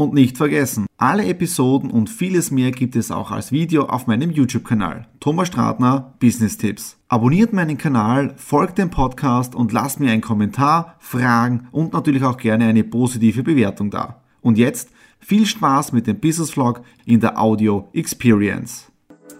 [0.00, 4.30] Und nicht vergessen, alle Episoden und vieles mehr gibt es auch als Video auf meinem
[4.30, 5.06] YouTube-Kanal.
[5.20, 6.96] Thomas Stratner, Business Tipps.
[7.08, 12.38] Abonniert meinen Kanal, folgt dem Podcast und lasst mir einen Kommentar, Fragen und natürlich auch
[12.38, 14.22] gerne eine positive Bewertung da.
[14.40, 18.90] Und jetzt viel Spaß mit dem Business Vlog in der Audio Experience.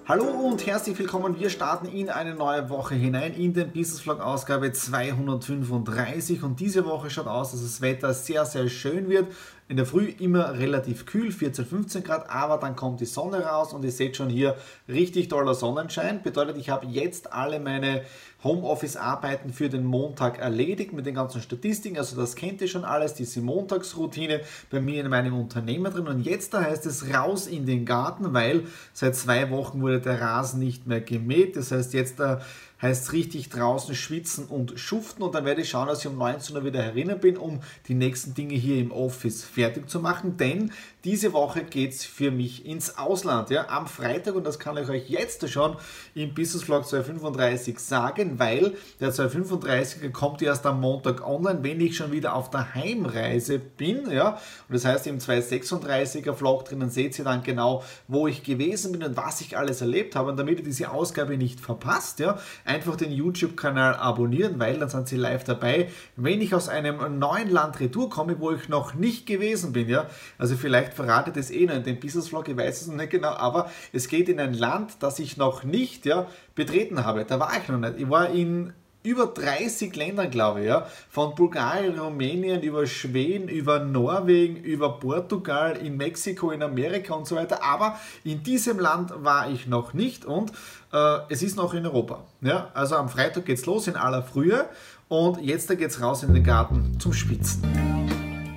[0.07, 1.39] Hallo und herzlich willkommen.
[1.39, 6.85] Wir starten in eine neue Woche hinein in den Business Vlog Ausgabe 235 und diese
[6.85, 9.29] Woche schaut aus, dass das Wetter sehr, sehr schön wird.
[9.71, 13.73] In der Früh immer relativ kühl, 14, 15 Grad, aber dann kommt die Sonne raus
[13.73, 14.57] und ihr seht schon hier
[14.89, 16.25] richtig toller Sonnenschein.
[16.25, 18.03] Bedeutet, ich habe jetzt alle meine
[18.43, 21.99] Homeoffice-Arbeiten für den Montag erledigt mit den ganzen Statistiken.
[21.99, 24.41] Also das kennt ihr schon alles, diese Montagsroutine
[24.71, 26.09] bei mir in meinem Unternehmen drin.
[26.09, 30.21] Und jetzt da heißt es raus in den Garten, weil seit zwei Wochen wurde der
[30.21, 31.55] Rasen nicht mehr gemäht.
[31.55, 32.41] Das heißt, jetzt da
[32.83, 35.23] heißt richtig draußen schwitzen und schuften.
[35.23, 37.95] Und dann werde ich schauen, dass ich um 19 Uhr wieder herinnen bin, um die
[37.95, 40.73] nächsten Dinge hier im Office fertig zu machen, denn
[41.05, 43.51] diese Woche geht es für mich ins Ausland.
[43.51, 43.69] Ja?
[43.69, 45.77] Am Freitag, und das kann ich euch jetzt schon
[46.15, 51.97] im Business Vlog 235 sagen, weil der 235 kommt erst am Montag online, wenn ich
[51.97, 54.11] schon wieder auf der Heimreise bin.
[54.11, 54.39] Ja?
[54.69, 59.03] Und das heißt, im 236er Vlog drinnen seht ihr dann genau, wo ich gewesen bin
[59.03, 60.31] und was ich alles erlebt habe.
[60.31, 65.09] Und damit ihr diese Ausgabe nicht verpasst, ja, einfach den YouTube-Kanal abonnieren, weil dann sind
[65.09, 69.27] sie live dabei, wenn ich aus einem neuen Land retour komme, wo ich noch nicht
[69.27, 69.89] gewesen bin.
[69.89, 70.07] Ja?
[70.39, 73.31] Also vielleicht vielleicht eh noch in dem Business Vlog, ich weiß es noch nicht genau,
[73.31, 77.25] aber es geht in ein Land, das ich noch nicht ja, betreten habe.
[77.25, 77.95] Da war ich noch nicht.
[77.99, 80.87] Ich war in über 30 Ländern, glaube ich, ja.
[81.09, 87.37] Von Bulgarien, Rumänien, über Schweden, über Norwegen, über Portugal, in Mexiko, in Amerika und so
[87.37, 87.63] weiter.
[87.63, 90.53] Aber in diesem Land war ich noch nicht und
[90.93, 92.25] äh, es ist noch in Europa.
[92.43, 92.71] Ja.
[92.75, 94.69] Also am Freitag geht es los in aller Frühe
[95.09, 97.63] und jetzt geht es raus in den Garten zum Spitzen.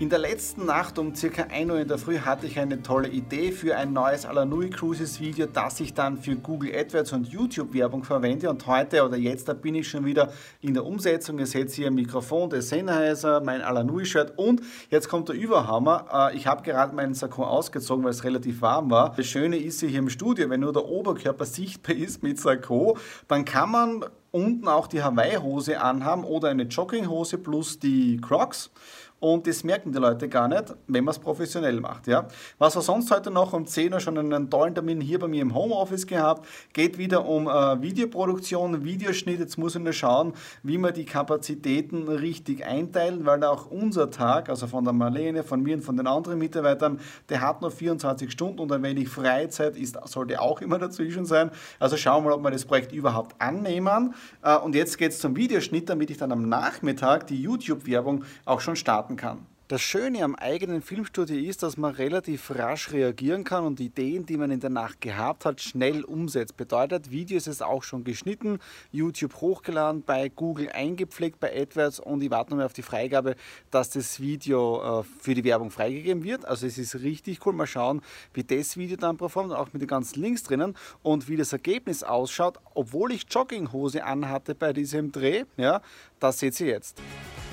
[0.03, 3.08] In der letzten Nacht um circa 1 Uhr in der Früh hatte ich eine tolle
[3.08, 7.74] Idee für ein neues Alanui Cruises Video, das ich dann für Google AdWords und YouTube
[7.74, 8.50] Werbung verwende.
[8.50, 11.40] Und heute oder jetzt da bin ich schon wieder in der Umsetzung.
[11.40, 16.31] Ihr seht hier ein Mikrofon, der Sennheiser, mein Alanui Shirt und jetzt kommt der Überhammer.
[16.34, 19.13] Äh, ich habe gerade meinen Sakko ausgezogen, weil es relativ warm war.
[19.16, 22.97] Das Schöne ist hier im Studio, wenn nur der Oberkörper sichtbar ist mit Sakko,
[23.30, 28.72] dann kann man unten auch die Hawaii-Hose anhaben oder eine Jogginghose plus die Crocs
[29.24, 32.08] und das merken die Leute gar nicht, wenn man es professionell macht.
[32.08, 32.28] Ja?
[32.58, 35.42] Was wir sonst heute noch um 10 Uhr schon einen tollen Termin hier bei mir
[35.42, 39.40] im Homeoffice gehabt, geht wieder um äh, Videoproduktion, Videoschnitt.
[39.40, 44.50] Jetzt muss ich nur schauen, wie wir die Kapazitäten richtig einteilen, weil auch unser Tag,
[44.50, 48.30] also von der Marlene, von mir und von den anderen Mitarbeitern, der hat nur 24
[48.30, 51.50] Stunden und ein wenig Freizeit ist, sollte auch immer dazwischen sein.
[51.80, 54.16] Also schauen wir mal, ob wir das Projekt überhaupt annehmen.
[54.42, 58.60] Äh, und jetzt geht es zum Videoschnitt, damit ich dann am Nachmittag die YouTube-Werbung auch
[58.60, 59.53] schon starten starten kann.
[59.69, 64.35] Das Schöne am eigenen Filmstudio ist, dass man relativ rasch reagieren kann und Ideen, die
[64.35, 66.57] man in der Nacht gehabt hat, schnell umsetzt.
[66.57, 68.59] Bedeutet, Video ist es auch schon geschnitten,
[68.91, 73.38] YouTube hochgeladen, bei Google eingepflegt, bei AdWords und ich warte nur auf die Freigabe,
[73.72, 76.44] dass das Video äh, für die Werbung freigegeben wird.
[76.44, 77.53] Also es ist richtig cool.
[77.53, 78.01] Mal schauen,
[78.34, 82.03] wie das Video dann performt, auch mit den ganzen Links drinnen und wie das Ergebnis
[82.03, 85.45] ausschaut, obwohl ich Jogginghose anhatte bei diesem Dreh.
[85.56, 85.81] Ja,
[86.19, 87.01] das seht ihr jetzt.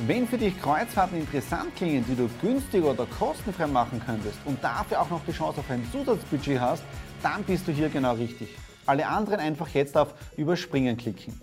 [0.06, 5.00] Wenn für dich Kreuzfahrten interessant klingen, die du günstiger oder kostenfrei machen könntest und dafür
[5.00, 6.82] auch noch die Chance auf ein Zusatzbudget hast,
[7.22, 8.48] dann bist du hier genau richtig.
[8.84, 11.40] Alle anderen einfach jetzt auf Überspringen klicken.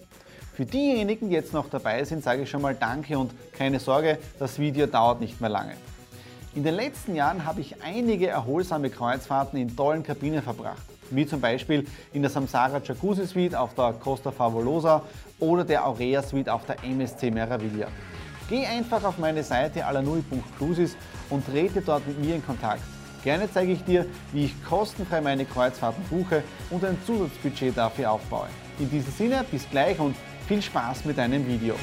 [0.53, 4.17] Für diejenigen, die jetzt noch dabei sind, sage ich schon mal Danke und keine Sorge,
[4.40, 5.73] das Video dauert nicht mehr lange.
[6.55, 10.81] In den letzten Jahren habe ich einige erholsame Kreuzfahrten in tollen Kabinen verbracht,
[11.11, 15.03] wie zum Beispiel in der Samsara Jacuzzi Suite auf der Costa Favolosa
[15.40, 17.87] oder der Aurea Suite auf der MSC Meraviglia.
[18.49, 20.96] Geh einfach auf meine Seite alanui.cruises
[21.29, 22.82] und trete dort mit mir in Kontakt.
[23.22, 28.47] Gerne zeige ich dir, wie ich kostenfrei meine Kreuzfahrten buche und ein Zusatzbudget dafür aufbaue.
[28.79, 30.16] In diesem Sinne, bis gleich und
[30.47, 31.76] viel Spaß mit deinem Video.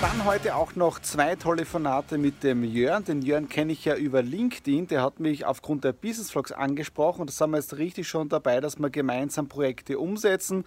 [0.00, 3.04] Dann heute auch noch zwei tolle Fanate mit dem Jörn.
[3.04, 4.88] Den Jörn kenne ich ja über LinkedIn.
[4.88, 8.28] Der hat mich aufgrund der Business Vlogs angesprochen und da sind wir jetzt richtig schon
[8.28, 10.64] dabei, dass wir gemeinsam Projekte umsetzen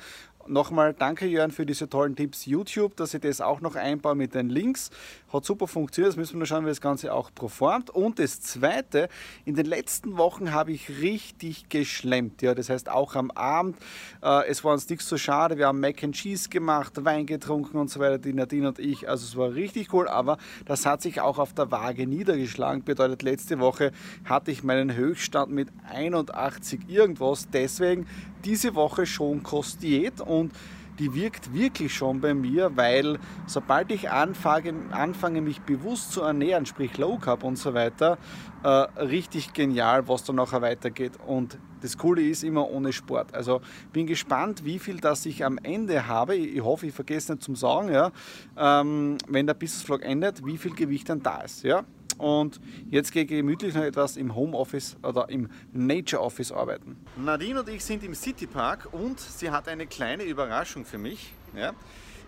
[0.48, 4.36] nochmal danke Jörn für diese tollen Tipps YouTube, dass ich das auch noch einbaue mit
[4.36, 4.92] den Links.
[5.32, 7.90] Hat super funktioniert, jetzt müssen wir nur schauen, wie das Ganze auch performt.
[7.90, 9.10] Und das Zweite,
[9.44, 12.42] in den letzten Wochen habe ich richtig geschlemmt.
[12.42, 13.78] Ja, das heißt auch am Abend,
[14.22, 17.78] äh, es war uns nichts so schade, wir haben Mac and Cheese gemacht, Wein getrunken
[17.78, 19.10] und so weiter, die Nadine und ich.
[19.10, 22.84] Also es war richtig cool, aber das hat sich auch auf der Waage niedergeschlagen.
[22.84, 23.92] Bedeutet, letzte Woche
[24.26, 27.50] hatte ich meinen Höchststand mit 81 irgendwas.
[27.52, 28.08] Deswegen
[28.46, 30.54] diese Woche schon Kostiet und
[31.00, 36.66] die wirkt wirklich schon bei mir, weil sobald ich anfange, anfange mich bewusst zu ernähren,
[36.66, 38.18] sprich Low Carb und so weiter,
[38.64, 41.14] äh, richtig genial, was dann nachher weitergeht.
[41.28, 43.34] Und das Coole ist immer ohne Sport.
[43.34, 43.62] Also
[43.92, 46.36] bin gespannt, wie viel das ich am Ende habe.
[46.36, 48.12] Ich hoffe, ich vergesse nicht zum Sagen, ja,
[48.58, 51.64] ähm, wenn der Business Vlog endet, wie viel Gewicht dann da ist.
[51.64, 51.84] Ja.
[52.18, 52.60] Und
[52.90, 56.98] jetzt gehe ich gemütlich noch etwas im Homeoffice oder im Nature Office arbeiten.
[57.18, 61.34] Nadine und ich sind im City Park und sie hat eine kleine Überraschung für mich.
[61.56, 61.74] Ja.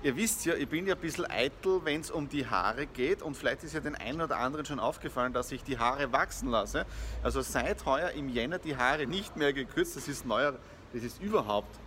[0.04, 3.24] Ihr wisst ja, ich bin ja ein bisschen eitel, wenn es um die Haare geht
[3.24, 6.50] und vielleicht ist ja den einen oder anderen schon aufgefallen, dass ich die Haare wachsen
[6.50, 6.86] lasse.
[7.24, 10.54] Also seit heuer im Jänner die Haare nicht mehr gekürzt, das ist neuer,
[10.94, 11.80] das ist überhaupt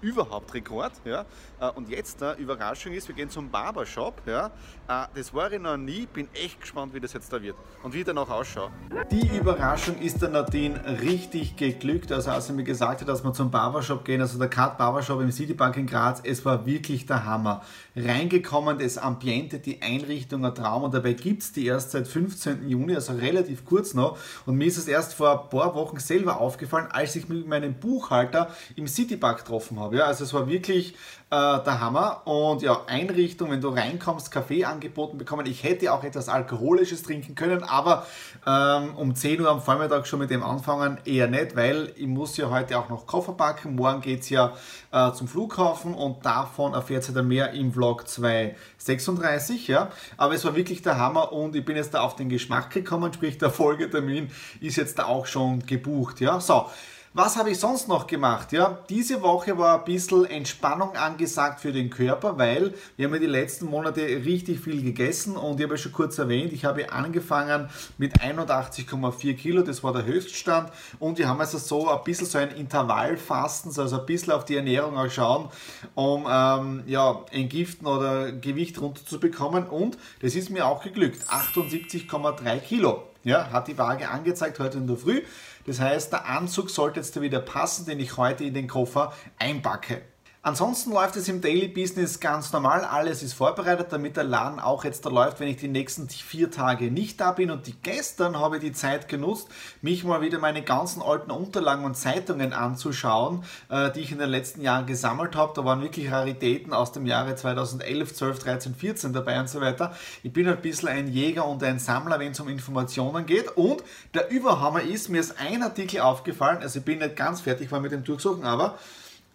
[0.00, 0.92] überhaupt Rekord.
[1.04, 1.24] Ja.
[1.60, 4.22] Äh, und jetzt eine Überraschung ist, wir gehen zum Barbershop.
[4.26, 4.46] Ja.
[4.88, 7.94] Äh, das war ich noch nie, bin echt gespannt, wie das jetzt da wird und
[7.94, 8.70] wie der noch ausschaut.
[9.10, 12.12] Die Überraschung ist der Nadine richtig geglückt.
[12.12, 15.20] Also als er mir gesagt hat, dass wir zum Barbershop gehen, also der Cut Barbershop
[15.20, 17.62] im Citybank in Graz, es war wirklich der Hammer.
[17.96, 22.68] Reingekommen, das Ambiente, die Einrichtung, ein Traum und dabei gibt es die erst seit 15.
[22.68, 24.18] Juni, also relativ kurz noch.
[24.46, 27.74] Und mir ist es erst vor ein paar Wochen selber aufgefallen, als ich mit meinem
[27.74, 29.98] Buchhalter im Citypark getroffen habe habe.
[29.98, 30.94] Ja, also es war wirklich
[31.30, 32.26] äh, der Hammer.
[32.26, 35.46] Und ja, Einrichtung, wenn du reinkommst, Kaffee angeboten bekommen.
[35.46, 38.06] Ich hätte auch etwas Alkoholisches trinken können, aber
[38.46, 42.36] ähm, um 10 Uhr am Vormittag schon mit dem anfangen, eher nicht, weil ich muss
[42.36, 43.76] ja heute auch noch Koffer packen.
[43.76, 44.52] Morgen geht es ja
[44.92, 49.68] äh, zum Flughafen und davon erfährt ihr dann mehr im Vlog 236.
[49.68, 49.90] Ja.
[50.16, 53.12] Aber es war wirklich der Hammer und ich bin jetzt da auf den Geschmack gekommen,
[53.14, 56.20] sprich der Folgetermin ist jetzt da auch schon gebucht.
[56.20, 56.40] Ja.
[56.40, 56.66] So,
[57.12, 58.52] was habe ich sonst noch gemacht?
[58.52, 63.18] Ja, diese Woche war ein bisschen Entspannung angesagt für den Körper, weil wir haben ja
[63.18, 66.92] die letzten Monate richtig viel gegessen und ich habe ja schon kurz erwähnt, ich habe
[66.92, 67.68] angefangen
[67.98, 70.70] mit 81,4 Kilo, das war der Höchststand
[71.00, 74.54] und wir haben also so ein bisschen so ein Intervallfasten, also ein bisschen auf die
[74.54, 75.48] Ernährung auch schauen,
[75.96, 83.02] um ähm, ja, entgiften oder Gewicht runterzubekommen und das ist mir auch geglückt, 78,3 Kilo.
[83.22, 85.20] Ja, hat die Waage angezeigt heute in der Früh.
[85.66, 90.02] Das heißt, der Anzug sollte jetzt wieder passen, den ich heute in den Koffer einpacke.
[90.42, 92.82] Ansonsten läuft es im Daily Business ganz normal.
[92.82, 96.50] Alles ist vorbereitet, damit der Laden auch jetzt da läuft, wenn ich die nächsten vier
[96.50, 97.50] Tage nicht da bin.
[97.50, 99.48] Und die gestern habe ich die Zeit genutzt,
[99.82, 104.30] mich mal wieder meine ganzen alten Unterlagen und Zeitungen anzuschauen, äh, die ich in den
[104.30, 105.52] letzten Jahren gesammelt habe.
[105.54, 109.94] Da waren wirklich Raritäten aus dem Jahre 2011, 12, 13, 14 dabei und so weiter.
[110.22, 113.58] Ich bin ein bisschen ein Jäger und ein Sammler, wenn es um Informationen geht.
[113.58, 113.84] Und
[114.14, 117.80] der Überhammer ist, mir ist ein Artikel aufgefallen, also ich bin nicht ganz fertig war
[117.80, 118.78] mit dem Durchsuchen, aber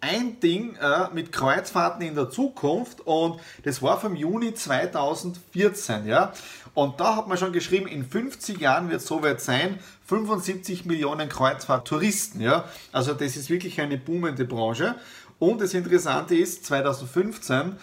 [0.06, 6.32] ein Ding äh, mit Kreuzfahrten in der Zukunft und das war vom Juni 2014, ja.
[6.76, 11.28] Und da hat man schon geschrieben, in 50 Jahren wird es soweit sein, 75 Millionen
[11.28, 12.66] Kreuzfahrttouristen, ja.
[12.92, 14.96] Also das ist wirklich eine boomende Branche.
[15.40, 17.76] Und das Interessante ist, 2015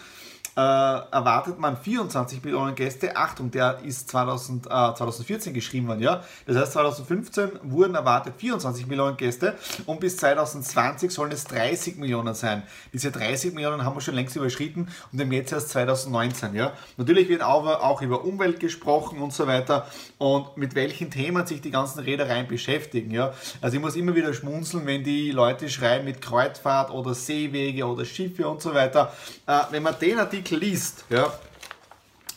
[0.55, 3.17] äh, erwartet man 24 Millionen Gäste.
[3.17, 6.23] Achtung, der ist 2000, äh, 2014 geschrieben worden, ja.
[6.45, 9.55] Das heißt, 2015 wurden erwartet 24 Millionen Gäste
[9.87, 12.63] und bis 2020 sollen es 30 Millionen sein.
[12.93, 16.73] Diese 30 Millionen haben wir schon längst überschritten und dem jetzt erst 2019, ja.
[16.97, 19.87] Natürlich wird aber auch über Umwelt gesprochen und so weiter
[20.19, 23.33] und mit welchen Themen sich die ganzen Reedereien beschäftigen, ja.
[23.59, 28.05] Also ich muss immer wieder schmunzeln, wenn die Leute schreiben mit Kreuzfahrt oder Seewege oder
[28.05, 29.11] Schiffe und so weiter.
[29.47, 31.27] Äh, wenn man den Artikel Artikel liest, ja,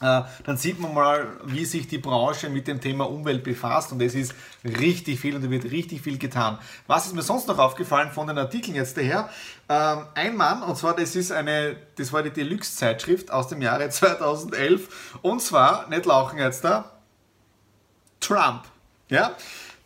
[0.01, 4.01] äh, dann sieht man mal, wie sich die Branche mit dem Thema Umwelt befasst und
[4.01, 6.59] es ist richtig viel und da wird richtig viel getan.
[6.87, 9.29] Was ist mir sonst noch aufgefallen von den Artikeln jetzt daher?
[9.69, 13.89] Ähm, ein Mann, und zwar das ist eine, das war die Deluxe-Zeitschrift aus dem Jahre
[13.91, 16.93] 2011 und zwar, nicht lauchen jetzt da,
[18.21, 18.65] Trump.
[19.09, 19.33] Ja?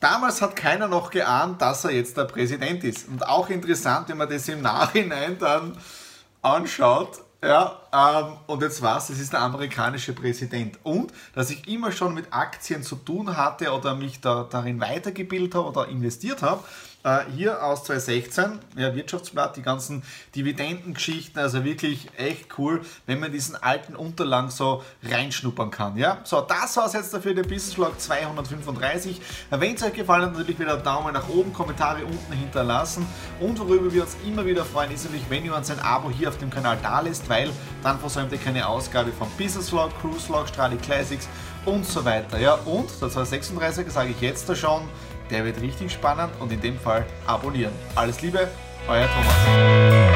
[0.00, 3.08] Damals hat keiner noch geahnt, dass er jetzt der Präsident ist.
[3.08, 5.76] Und auch interessant, wenn man das im Nachhinein dann
[6.42, 10.78] anschaut, ja, ähm, und jetzt was, es ist der amerikanische Präsident.
[10.82, 15.54] Und, dass ich immer schon mit Aktien zu tun hatte oder mich da darin weitergebildet
[15.54, 16.62] habe oder investiert habe,
[17.02, 20.02] äh, hier aus 2016, ja, Wirtschaftsblatt, die ganzen
[20.34, 25.96] Dividendengeschichten, also wirklich echt cool, wenn man diesen alten Unterlagen so reinschnuppern kann.
[25.96, 26.18] Ja?
[26.24, 29.20] So, das war es jetzt dafür, der Business Vlog 235.
[29.50, 33.06] Wenn es euch gefallen hat, natürlich wieder Daumen nach oben, Kommentare unten hinterlassen
[33.40, 36.28] und worüber wir uns immer wieder freuen, ist natürlich, wenn ihr uns ein Abo hier
[36.28, 37.50] auf dem Kanal da lässt, weil
[37.82, 41.28] dann versäumt ihr keine Ausgabe von Business Vlog, Cruise Vlog, Stradi Classics
[41.64, 42.38] und so weiter.
[42.38, 44.82] Ja, und das war 36 sage ich jetzt da schon,
[45.30, 47.72] der wird richtig spannend und in dem Fall abonnieren.
[47.94, 48.48] Alles Liebe,
[48.88, 50.09] euer Thomas.